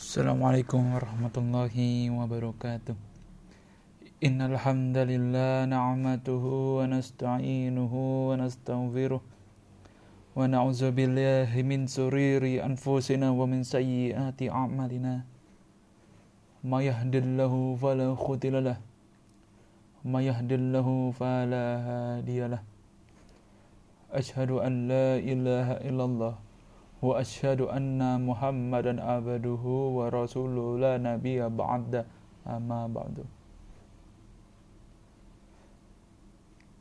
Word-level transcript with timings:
Assalamualaikum 0.00 0.96
warahmatullahi 0.96 2.08
wabarakatuh. 2.08 2.96
Innal 4.24 4.56
hamdalillah 4.56 5.68
na'matuhu 5.68 6.80
wa 6.80 6.88
nasta'inuhu 6.88 8.32
wa 8.32 8.40
nastaghfiruh 8.40 9.20
wa 9.20 10.40
na'udzu 10.48 10.96
billahi 10.96 11.52
min 11.60 11.84
sururi 11.84 12.64
anfusina 12.64 13.28
wa 13.28 13.44
min 13.44 13.60
sayyiati 13.60 14.48
a'malina. 14.48 15.28
May 16.64 16.88
yahdihillahu 16.88 17.76
fala 17.76 18.16
mudilla 18.16 18.72
lah 18.72 18.78
may 20.00 20.32
fala 21.12 21.64
hadiyalah. 22.24 22.64
Ashhadu 24.16 24.64
an 24.64 24.88
la 24.88 25.20
ilaha 25.20 25.76
illallah 25.84 26.49
وأشهد 27.05 27.69
أن 27.69 28.01
محمدا 28.25 28.93
عبده 29.03 29.63
ورسوله 29.97 30.67
لا 30.79 30.93
نبي 30.97 31.39
بعد 31.49 31.93
أما 32.47 32.81
بعد 32.89 33.17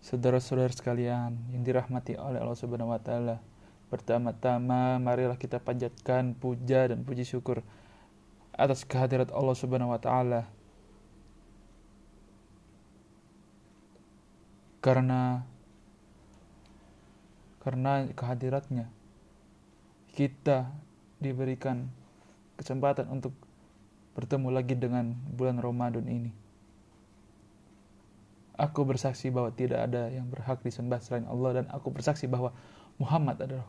Saudara-saudara 0.05 0.69
sekalian 0.69 1.33
yang 1.49 1.65
dirahmati 1.65 2.21
oleh 2.21 2.37
Allah 2.37 2.61
Subhanahu 2.61 2.93
wa 2.93 3.01
taala, 3.01 3.41
pertama-tama 3.89 5.01
marilah 5.01 5.41
kita 5.41 5.57
panjatkan 5.57 6.37
puja 6.37 6.93
dan 6.93 7.09
puji 7.09 7.25
syukur 7.25 7.65
atas 8.53 8.85
kehadirat 8.85 9.33
Allah 9.33 9.57
Subhanahu 9.57 9.97
wa 9.97 10.01
taala. 10.05 10.45
Karena 14.85 15.49
karena 17.65 18.05
kehadiratnya 18.13 18.93
kita 20.14 20.70
diberikan 21.20 21.92
kesempatan 22.56 23.08
untuk 23.12 23.36
bertemu 24.16 24.50
lagi 24.52 24.76
dengan 24.76 25.16
bulan 25.32 25.60
Ramadan 25.64 26.04
ini. 26.08 26.32
Aku 28.60 28.84
bersaksi 28.84 29.32
bahwa 29.32 29.56
tidak 29.56 29.88
ada 29.88 30.12
yang 30.12 30.28
berhak 30.28 30.60
disembah 30.60 31.00
selain 31.00 31.24
Allah 31.32 31.64
dan 31.64 31.66
aku 31.72 31.96
bersaksi 31.96 32.28
bahwa 32.28 32.52
Muhammad 33.00 33.40
adalah 33.40 33.64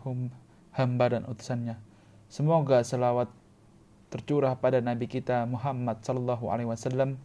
hamba 0.74 1.06
dan 1.06 1.22
utusannya. 1.30 1.78
Semoga 2.26 2.82
selawat 2.82 3.30
tercurah 4.10 4.58
pada 4.58 4.82
Nabi 4.82 5.06
kita 5.06 5.46
Muhammad 5.46 6.02
Sallallahu 6.02 6.50
Alaihi 6.50 6.66
Wasallam 6.66 7.22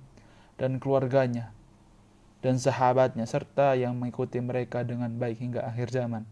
dan 0.62 0.78
keluarganya 0.78 1.50
dan 2.46 2.62
sahabatnya 2.62 3.26
serta 3.26 3.74
yang 3.74 3.98
mengikuti 3.98 4.38
mereka 4.38 4.86
dengan 4.86 5.10
baik 5.18 5.42
hingga 5.42 5.66
akhir 5.66 5.90
zaman. 5.90 6.30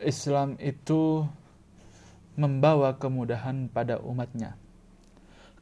Islam 0.00 0.60
itu 0.60 1.24
membawa 2.36 3.00
kemudahan 3.00 3.72
pada 3.72 3.96
umatnya. 4.04 4.60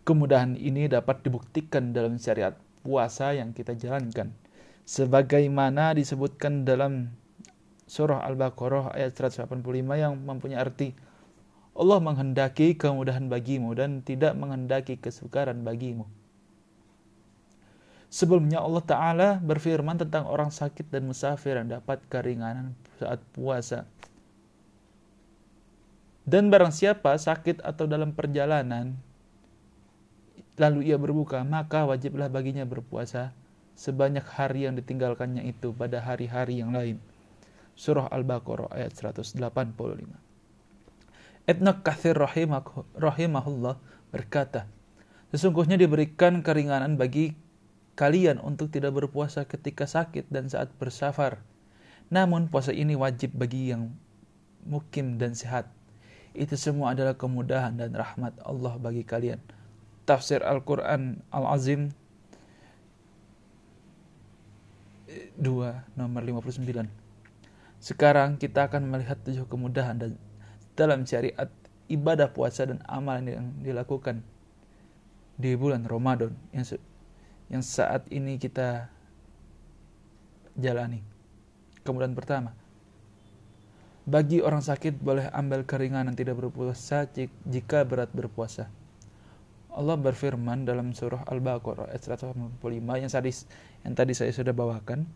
Kemudahan 0.02 0.58
ini 0.58 0.90
dapat 0.90 1.22
dibuktikan 1.22 1.94
dalam 1.94 2.18
syariat 2.18 2.58
puasa 2.82 3.32
yang 3.32 3.54
kita 3.54 3.78
jalankan. 3.78 4.34
Sebagaimana 4.84 5.96
disebutkan 5.96 6.66
dalam 6.66 7.14
surah 7.88 8.26
Al-Baqarah 8.26 8.92
ayat 8.92 9.16
185 9.16 9.64
yang 9.96 10.18
mempunyai 10.18 10.60
arti 10.60 10.92
Allah 11.74 11.98
menghendaki 11.98 12.78
kemudahan 12.78 13.26
bagimu 13.26 13.74
dan 13.74 13.98
tidak 14.06 14.38
menghendaki 14.38 14.94
kesukaran 14.94 15.66
bagimu. 15.66 16.06
Sebelumnya 18.14 18.62
Allah 18.62 18.84
Ta'ala 18.86 19.28
berfirman 19.42 19.98
tentang 19.98 20.30
orang 20.30 20.54
sakit 20.54 20.86
dan 20.86 21.02
musafir 21.02 21.58
yang 21.58 21.66
dapat 21.66 21.98
keringanan 22.06 22.78
saat 23.02 23.18
puasa. 23.34 23.90
Dan 26.24 26.48
barang 26.48 26.72
siapa 26.72 27.12
sakit 27.12 27.60
atau 27.60 27.84
dalam 27.84 28.16
perjalanan, 28.16 28.96
lalu 30.56 30.88
ia 30.88 30.96
berbuka, 30.96 31.44
maka 31.44 31.84
wajiblah 31.84 32.32
baginya 32.32 32.64
berpuasa 32.64 33.36
sebanyak 33.76 34.24
hari 34.24 34.64
yang 34.64 34.78
ditinggalkannya 34.78 35.44
itu 35.44 35.76
pada 35.76 36.00
hari-hari 36.00 36.64
yang 36.64 36.72
lain. 36.72 36.96
Surah 37.76 38.08
Al-Baqarah 38.08 38.72
ayat 38.72 38.96
185. 38.96 39.36
Ibn 41.44 41.66
Kathir 41.84 42.16
rahimahullah 42.96 43.76
berkata, 44.08 44.64
Sesungguhnya 45.34 45.74
diberikan 45.74 46.46
keringanan 46.46 46.94
bagi 46.94 47.34
kalian 47.98 48.38
untuk 48.38 48.70
tidak 48.70 48.94
berpuasa 48.94 49.42
ketika 49.44 49.84
sakit 49.84 50.30
dan 50.30 50.46
saat 50.46 50.70
bersafar. 50.78 51.42
Namun 52.08 52.46
puasa 52.46 52.70
ini 52.70 52.94
wajib 52.94 53.34
bagi 53.34 53.74
yang 53.74 53.90
mukim 54.62 55.18
dan 55.18 55.34
sehat. 55.34 55.66
Itu 56.34 56.58
semua 56.58 56.92
adalah 56.92 57.14
kemudahan 57.14 57.78
dan 57.78 57.94
rahmat 57.94 58.34
Allah 58.42 58.74
bagi 58.82 59.06
kalian 59.06 59.38
tafsir 60.04 60.44
Al-Quran 60.44 61.24
Al-Azim 61.32 61.94
2 65.40 65.40
nomor 65.96 66.22
59 66.22 67.04
sekarang 67.84 68.40
kita 68.40 68.68
akan 68.68 68.88
melihat 68.88 69.20
tujuh 69.20 69.44
kemudahan 69.44 70.00
dan 70.00 70.16
dalam 70.72 71.04
syariat 71.04 71.52
ibadah 71.88 72.32
puasa 72.32 72.64
dan 72.64 72.80
amalan 72.88 73.28
yang 73.28 73.46
dilakukan 73.60 74.24
di 75.36 75.52
bulan 75.52 75.84
Ramadan 75.84 76.32
yang 76.56 76.64
yang 77.52 77.60
saat 77.60 78.08
ini 78.08 78.40
kita 78.40 78.88
jalani. 80.56 81.04
Kemudian 81.84 82.16
pertama, 82.16 82.56
bagi 84.04 84.44
orang 84.44 84.60
sakit 84.60 85.00
boleh 85.00 85.32
ambil 85.32 85.64
keringanan 85.64 86.12
tidak 86.12 86.36
berpuasa 86.36 87.08
jika 87.48 87.88
berat 87.88 88.12
berpuasa. 88.12 88.68
Allah 89.74 89.98
berfirman 89.98 90.62
dalam 90.68 90.94
surah 90.94 91.26
Al-Baqarah 91.26 91.90
ayat 91.90 92.04
185 92.06 92.62
yang 93.00 93.10
tadi 93.10 93.32
yang 93.82 93.94
tadi 93.96 94.12
saya 94.14 94.30
sudah 94.30 94.52
bawakan. 94.52 95.08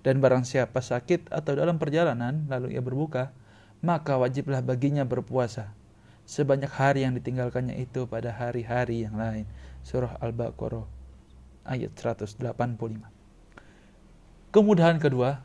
Dan 0.00 0.22
barang 0.22 0.46
siapa 0.46 0.80
sakit 0.80 1.28
atau 1.28 1.52
dalam 1.58 1.76
perjalanan 1.76 2.46
lalu 2.48 2.78
ia 2.78 2.80
berbuka 2.80 3.34
maka 3.84 4.16
wajiblah 4.16 4.64
baginya 4.64 5.04
berpuasa. 5.04 5.74
Sebanyak 6.24 6.70
hari 6.70 7.02
yang 7.02 7.18
ditinggalkannya 7.18 7.76
itu 7.82 8.06
pada 8.06 8.30
hari-hari 8.30 9.02
yang 9.04 9.18
lain. 9.18 9.44
Surah 9.82 10.16
Al-Baqarah 10.22 10.86
ayat 11.66 11.90
185 11.92 12.38
Kemudahan 14.50 14.98
kedua 15.02 15.42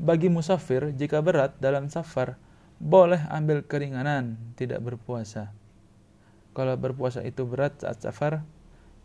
bagi 0.00 0.32
musafir 0.32 0.96
jika 0.96 1.20
berat 1.20 1.52
dalam 1.60 1.92
safar 1.92 2.40
boleh 2.80 3.20
ambil 3.28 3.60
keringanan 3.60 4.40
tidak 4.56 4.80
berpuasa 4.80 5.52
kalau 6.50 6.74
berpuasa 6.74 7.22
itu 7.22 7.46
berat 7.46 7.78
saat 7.78 8.02
safar, 8.02 8.42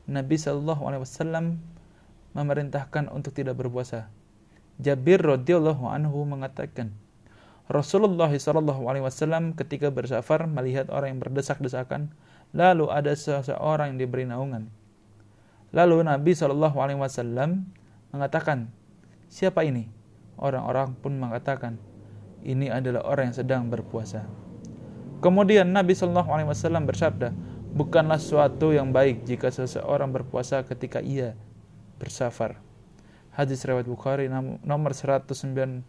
Nabi 0.10 0.36
Shallallahu 0.38 0.82
Alaihi 0.90 1.02
Wasallam 1.06 1.62
memerintahkan 2.34 3.08
untuk 3.14 3.38
tidak 3.38 3.62
berpuasa. 3.62 4.10
Jabir 4.82 5.22
radhiyallahu 5.22 5.86
anhu 5.86 6.26
mengatakan, 6.26 6.92
Rasulullah 7.70 8.34
Shallallahu 8.34 8.90
Alaihi 8.90 9.06
Wasallam 9.06 9.54
ketika 9.54 9.94
bersafar 9.94 10.50
melihat 10.50 10.90
orang 10.90 11.16
yang 11.16 11.22
berdesak-desakan, 11.22 12.12
lalu 12.52 12.90
ada 12.90 13.14
seseorang 13.14 13.94
yang 13.94 14.00
diberi 14.02 14.26
naungan. 14.26 14.68
Lalu 15.70 16.02
Nabi 16.02 16.34
Shallallahu 16.34 16.82
Alaihi 16.82 16.98
Wasallam 16.98 17.70
mengatakan, 18.10 18.74
siapa 19.30 19.62
ini? 19.64 19.95
Orang-orang 20.36 20.96
pun 21.00 21.16
mengatakan, 21.16 21.80
ini 22.46 22.70
adalah 22.70 23.08
orang 23.08 23.32
yang 23.32 23.38
sedang 23.38 23.62
berpuasa. 23.72 24.28
Kemudian 25.24 25.72
Nabi 25.72 25.96
Shallallahu 25.96 26.30
Alaihi 26.30 26.50
Wasallam 26.52 26.86
bersabda, 26.86 27.34
bukanlah 27.74 28.20
suatu 28.22 28.76
yang 28.76 28.94
baik 28.94 29.26
jika 29.26 29.50
seseorang 29.50 30.12
berpuasa 30.14 30.62
ketika 30.68 31.02
ia 31.02 31.34
bersafar. 31.98 32.60
Hadis 33.36 33.64
riwayat 33.68 33.88
Bukhari 33.88 34.30
nomor 34.30 34.92
196 34.96 35.84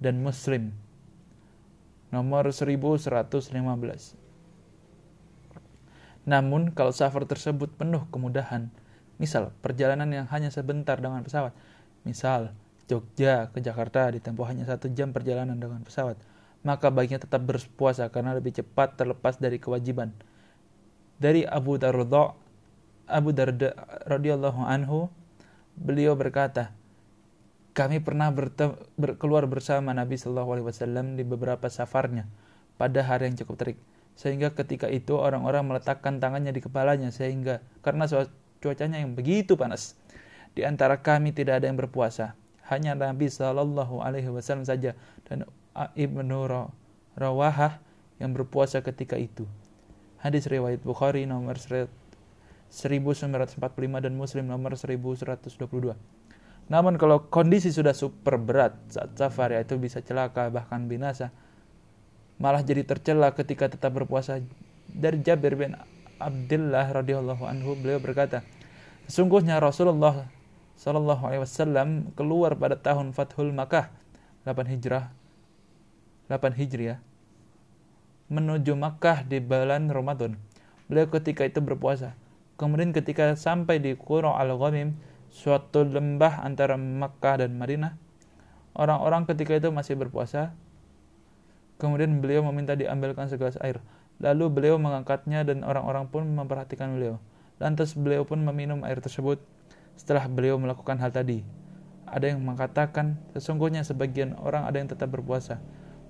dan 0.00 0.14
Muslim 0.20 0.72
nomor 2.12 2.44
1115. 2.52 3.08
Namun 6.22 6.70
kalau 6.76 6.92
safar 6.94 7.24
tersebut 7.26 7.72
penuh 7.74 8.04
kemudahan, 8.12 8.68
misal 9.22 9.54
perjalanan 9.62 10.10
yang 10.10 10.26
hanya 10.34 10.50
sebentar 10.50 10.98
dengan 10.98 11.22
pesawat, 11.22 11.54
misal 12.02 12.50
Jogja 12.90 13.54
ke 13.54 13.62
Jakarta 13.62 14.10
ditempuh 14.10 14.42
hanya 14.50 14.66
satu 14.66 14.90
jam 14.90 15.14
perjalanan 15.14 15.54
dengan 15.54 15.86
pesawat, 15.86 16.18
maka 16.66 16.90
baiknya 16.90 17.22
tetap 17.22 17.46
berpuasa 17.46 18.10
karena 18.10 18.34
lebih 18.34 18.50
cepat 18.50 18.98
terlepas 18.98 19.38
dari 19.38 19.62
kewajiban. 19.62 20.10
Dari 21.22 21.46
Abu 21.46 21.78
Darda, 21.78 22.34
Abu 23.06 23.30
Darda 23.30 23.78
radhiyallahu 24.10 24.66
anhu, 24.66 25.06
beliau 25.78 26.18
berkata, 26.18 26.74
kami 27.72 28.02
pernah 28.02 28.34
keluar 29.16 29.46
bersama 29.46 29.94
Nabi 29.94 30.18
Shallallahu 30.18 30.50
Alaihi 30.58 30.66
Wasallam 30.66 31.06
di 31.14 31.22
beberapa 31.22 31.70
safarnya 31.70 32.26
pada 32.76 33.06
hari 33.06 33.30
yang 33.30 33.38
cukup 33.38 33.54
terik, 33.62 33.78
sehingga 34.18 34.52
ketika 34.52 34.90
itu 34.90 35.14
orang-orang 35.14 35.64
meletakkan 35.64 36.18
tangannya 36.18 36.52
di 36.52 36.60
kepalanya 36.60 37.08
sehingga 37.14 37.64
karena 37.80 38.04
cuacanya 38.62 39.02
yang 39.02 39.18
begitu 39.18 39.58
panas, 39.58 39.98
di 40.54 40.62
antara 40.62 41.02
kami 41.02 41.34
tidak 41.34 41.58
ada 41.60 41.66
yang 41.66 41.76
berpuasa 41.76 42.38
hanya 42.72 42.96
Nabi 42.96 43.28
Shallallahu 43.28 44.00
Alaihi 44.00 44.32
Wasallam 44.32 44.64
saja 44.64 44.96
dan 45.28 45.44
Ibnu 45.74 46.48
rawahah 47.18 47.82
yang 48.16 48.32
berpuasa 48.32 48.80
ketika 48.80 49.20
itu. 49.20 49.44
Hadis 50.22 50.46
riwayat 50.46 50.80
Bukhari 50.80 51.26
nomor 51.26 51.58
1945 51.58 51.90
dan 54.00 54.12
Muslim 54.14 54.46
nomor 54.46 54.78
1122. 54.78 55.98
Namun 56.70 56.94
kalau 56.96 57.26
kondisi 57.26 57.74
sudah 57.74 57.92
super 57.92 58.38
berat 58.38 58.78
saat 58.88 59.12
safar 59.18 59.52
yaitu 59.52 59.74
bisa 59.76 59.98
celaka 59.98 60.46
bahkan 60.48 60.86
binasa, 60.86 61.34
malah 62.38 62.62
jadi 62.62 62.86
tercela 62.86 63.34
ketika 63.34 63.66
tetap 63.68 63.92
berpuasa. 63.92 64.38
Dari 64.92 65.24
Jabir 65.24 65.56
bin 65.56 65.72
Abdullah 66.26 66.86
radhiyallahu 66.90 67.42
anhu 67.46 67.74
beliau 67.78 67.98
berkata, 67.98 68.46
sesungguhnya 69.10 69.58
Rasulullah 69.58 70.26
Shallallahu 70.78 71.22
alaihi 71.28 71.42
wasallam 71.46 72.10
keluar 72.18 72.58
pada 72.58 72.74
tahun 72.74 73.14
Fathul 73.14 73.54
Makkah 73.54 73.92
8 74.42 74.66
Hijrah 74.66 75.14
8 76.26 76.58
Hijriah 76.58 76.98
menuju 78.32 78.72
Makkah 78.72 79.28
di 79.28 79.44
bulan 79.44 79.92
Ramadan. 79.92 80.40
Beliau 80.88 81.06
ketika 81.12 81.44
itu 81.44 81.60
berpuasa. 81.60 82.16
Kemudian 82.56 82.96
ketika 82.96 83.36
sampai 83.36 83.76
di 83.76 83.92
Qura 83.92 84.32
Al-Ghamim, 84.40 84.96
suatu 85.28 85.84
lembah 85.84 86.40
antara 86.40 86.80
Makkah 86.80 87.44
dan 87.44 87.60
Madinah, 87.60 87.92
orang-orang 88.72 89.28
ketika 89.28 89.60
itu 89.60 89.68
masih 89.68 90.00
berpuasa. 90.00 90.56
Kemudian 91.76 92.24
beliau 92.24 92.40
meminta 92.48 92.72
diambilkan 92.72 93.28
segelas 93.28 93.60
air. 93.60 93.82
Lalu 94.20 94.50
beliau 94.50 94.76
mengangkatnya 94.76 95.46
dan 95.46 95.62
orang-orang 95.62 96.10
pun 96.10 96.26
memperhatikan 96.26 96.98
beliau. 96.98 97.22
Lantas 97.62 97.94
beliau 97.94 98.26
pun 98.26 98.42
meminum 98.42 98.82
air 98.82 98.98
tersebut 98.98 99.38
setelah 99.94 100.26
beliau 100.26 100.58
melakukan 100.58 100.98
hal 100.98 101.14
tadi. 101.14 101.46
Ada 102.10 102.34
yang 102.34 102.42
mengatakan 102.44 103.16
sesungguhnya 103.32 103.86
sebagian 103.86 104.36
orang 104.36 104.68
ada 104.68 104.76
yang 104.76 104.90
tetap 104.90 105.08
berpuasa. 105.08 105.62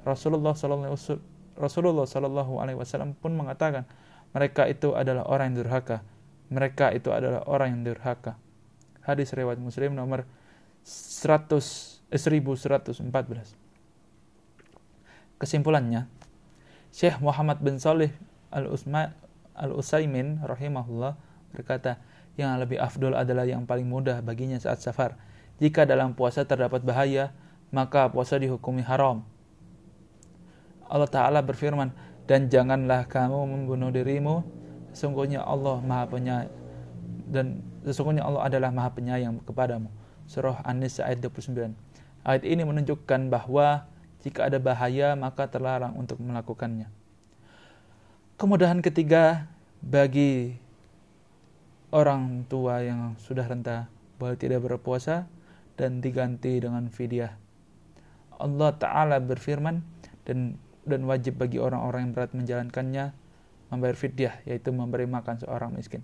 Rasulullah 0.03 0.57
Sallallahu 0.57 2.57
Alaihi 2.59 2.79
Wasallam 2.81 3.15
pun 3.15 3.39
mengatakan 3.39 3.87
mereka 4.35 4.67
itu 4.67 4.99
adalah 4.99 5.23
orang 5.31 5.55
yang 5.55 5.63
durhaka 5.63 6.03
mereka 6.53 6.93
itu 6.93 7.09
adalah 7.09 7.49
orang 7.49 7.81
yang 7.81 7.83
durhaka. 7.89 8.37
Hadis 9.01 9.33
riwayat 9.33 9.57
Muslim 9.57 9.97
nomor 9.97 10.29
100 10.85 12.13
eh, 12.13 12.21
1114. 12.21 13.09
Kesimpulannya, 15.41 16.07
Syekh 16.93 17.19
Muhammad 17.25 17.65
bin 17.65 17.81
Salih 17.81 18.13
Al-Usma 18.53 19.17
Al-Usaimin 19.57 20.45
rahimahullah 20.45 21.17
berkata, 21.57 21.97
yang 22.37 22.57
lebih 22.61 22.81
afdol 22.81 23.17
adalah 23.17 23.49
yang 23.49 23.65
paling 23.65 23.89
mudah 23.89 24.21
baginya 24.21 24.61
saat 24.61 24.81
safar. 24.81 25.17
Jika 25.61 25.89
dalam 25.89 26.13
puasa 26.13 26.45
terdapat 26.45 26.85
bahaya, 26.85 27.33
maka 27.73 28.09
puasa 28.13 28.37
dihukumi 28.37 28.85
haram. 28.85 29.25
Allah 30.89 31.09
Ta'ala 31.09 31.41
berfirman, 31.41 31.93
dan 32.29 32.49
janganlah 32.49 33.09
kamu 33.09 33.41
membunuh 33.45 33.91
dirimu 33.91 34.47
sesungguhnya 34.93 35.43
Allah 35.43 35.81
Maha 35.83 36.05
Penyayang 36.07 36.53
dan 37.33 37.65
sesungguhnya 37.83 38.23
Allah 38.23 38.47
adalah 38.47 38.71
Maha 38.71 38.93
Penyayang 38.93 39.41
kepadamu. 39.43 39.89
Surah 40.29 40.61
An-Nisa 40.63 41.09
ayat 41.09 41.25
29. 41.25 41.73
Ayat 42.23 42.45
ini 42.47 42.63
menunjukkan 42.63 43.33
bahwa 43.33 43.89
jika 44.23 44.49
ada 44.49 44.63
bahaya 44.63 45.19
maka 45.19 45.51
terlarang 45.51 45.99
untuk 45.99 46.23
melakukannya. 46.23 46.87
Kemudahan 48.39 48.83
ketiga 48.83 49.51
bagi 49.83 50.57
orang 51.93 52.47
tua 52.49 52.81
yang 52.83 53.15
sudah 53.21 53.45
renta 53.45 53.87
boleh 54.17 54.39
tidak 54.39 54.65
berpuasa 54.65 55.29
dan 55.77 55.99
diganti 55.99 56.63
dengan 56.63 56.89
fidyah. 56.89 57.35
Allah 58.39 58.71
Ta'ala 58.75 59.19
berfirman 59.23 59.83
dan 60.27 60.59
dan 60.83 61.07
wajib 61.07 61.39
bagi 61.39 61.63
orang-orang 61.63 62.11
yang 62.11 62.13
berat 62.15 62.35
menjalankannya 62.35 63.15
membayar 63.71 63.97
fidyah 63.99 64.35
yaitu 64.47 64.75
memberi 64.75 65.07
makan 65.07 65.39
seorang 65.39 65.71
miskin. 65.75 66.03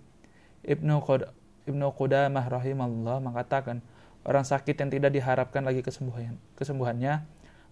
Ibnu 0.62 1.03
Qud 1.03 1.26
Ibnu 1.67 1.87
Qudamah 1.94 2.47
rahimahullah 2.47 3.21
mengatakan 3.21 3.82
orang 4.25 4.47
sakit 4.47 4.79
yang 4.79 4.91
tidak 4.91 5.11
diharapkan 5.14 5.62
lagi 5.62 5.82
kesembuhan 5.82 6.38
kesembuhannya 6.56 7.26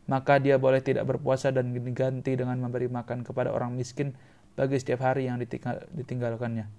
maka 0.07 0.39
dia 0.39 0.55
boleh 0.57 0.79
tidak 0.79 1.07
berpuasa 1.07 1.51
dan 1.51 1.75
diganti 1.75 2.39
dengan 2.39 2.59
memberi 2.63 2.87
makan 2.87 3.27
kepada 3.27 3.51
orang 3.51 3.75
miskin 3.75 4.15
bagi 4.55 4.79
setiap 4.79 5.03
hari 5.03 5.27
yang 5.27 5.43
ditinggal, 5.43 5.83
ditinggalkannya. 5.93 6.71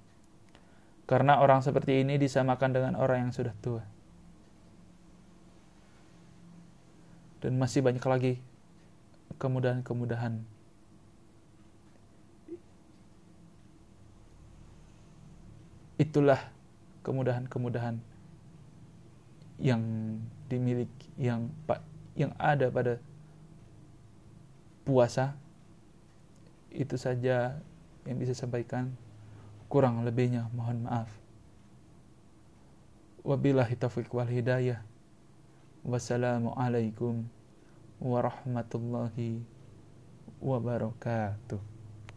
Karena 1.08 1.40
orang 1.40 1.64
seperti 1.64 2.04
ini 2.04 2.20
disamakan 2.20 2.72
dengan 2.76 2.94
orang 3.00 3.28
yang 3.28 3.32
sudah 3.36 3.56
tua. 3.64 3.84
Dan 7.40 7.56
masih 7.60 7.86
banyak 7.86 8.02
lagi 8.02 8.34
kemudahan-kemudahan 9.38 10.42
itulah 15.98 16.42
kemudahan-kemudahan 17.02 17.98
yang 19.58 19.82
dimiliki 20.46 21.10
yang 21.18 21.50
yang 22.14 22.34
ada 22.38 22.70
pada 22.70 23.02
puasa 24.88 25.36
itu 26.72 26.96
saja 26.96 27.60
yang 28.08 28.18
bisa 28.18 28.32
sampaikan. 28.32 28.96
Kurang 29.68 30.08
lebihnya 30.08 30.48
mohon 30.56 30.88
maaf. 30.88 31.12
Wabillahi 33.28 33.76
taufiq 33.76 34.08
wal 34.16 34.32
hidayah. 34.32 34.80
Wassalamualaikum 35.84 37.28
warahmatullahi 38.00 39.44
wabarakatuh 40.40 41.77